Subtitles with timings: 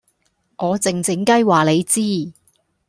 [0.57, 2.33] 我靜靜雞話你知